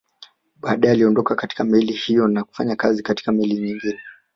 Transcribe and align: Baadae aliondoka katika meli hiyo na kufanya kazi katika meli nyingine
Baadae 0.61 0.91
aliondoka 0.91 1.35
katika 1.35 1.63
meli 1.63 1.93
hiyo 1.93 2.27
na 2.27 2.43
kufanya 2.43 2.75
kazi 2.75 3.03
katika 3.03 3.31
meli 3.31 3.53
nyingine 3.53 3.99